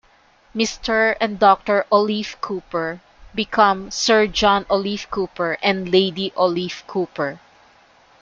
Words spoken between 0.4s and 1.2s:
Mr.